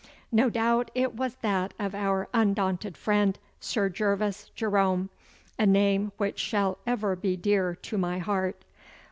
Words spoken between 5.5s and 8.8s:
a name which shall ever be dear to my heart.